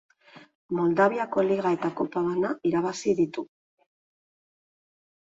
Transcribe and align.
Moldaviako 0.77 1.43
Liga 1.49 1.73
eta 1.75 1.91
Kopa 1.99 2.23
bana 2.27 2.51
irabazi 2.69 3.13
ditu. 3.19 3.43